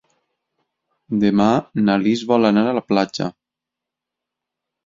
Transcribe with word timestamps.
Demà 1.25 1.47
na 1.83 1.97
Lis 2.05 2.25
vol 2.31 2.51
anar 2.51 2.65
a 2.71 2.75
la 2.81 2.85
platja. 2.89 3.31